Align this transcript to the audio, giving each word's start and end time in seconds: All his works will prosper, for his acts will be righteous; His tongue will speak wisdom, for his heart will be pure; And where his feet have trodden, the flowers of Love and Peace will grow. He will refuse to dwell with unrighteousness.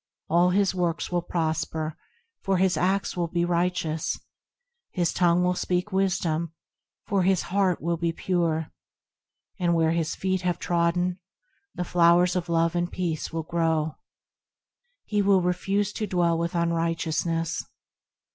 All 0.31 0.49
his 0.49 0.73
works 0.73 1.11
will 1.11 1.21
prosper, 1.21 1.95
for 2.41 2.57
his 2.57 2.75
acts 2.75 3.15
will 3.15 3.27
be 3.27 3.45
righteous; 3.45 4.19
His 4.89 5.13
tongue 5.13 5.43
will 5.43 5.53
speak 5.53 5.91
wisdom, 5.91 6.53
for 7.05 7.21
his 7.21 7.43
heart 7.53 7.79
will 7.83 7.97
be 7.97 8.11
pure; 8.11 8.71
And 9.59 9.75
where 9.75 9.91
his 9.91 10.15
feet 10.15 10.41
have 10.41 10.57
trodden, 10.57 11.19
the 11.75 11.85
flowers 11.85 12.35
of 12.35 12.49
Love 12.49 12.75
and 12.75 12.91
Peace 12.91 13.31
will 13.31 13.43
grow. 13.43 13.95
He 15.05 15.21
will 15.21 15.43
refuse 15.43 15.93
to 15.93 16.07
dwell 16.07 16.35
with 16.35 16.55
unrighteousness. 16.55 17.63